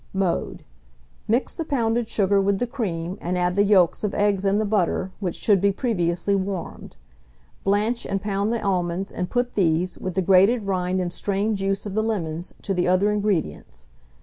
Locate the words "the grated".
10.15-10.63